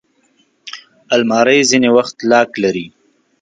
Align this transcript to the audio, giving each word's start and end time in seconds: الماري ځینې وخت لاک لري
الماري 1.15 1.59
ځینې 1.69 1.89
وخت 1.97 2.15
لاک 2.31 2.49
لري 2.63 2.87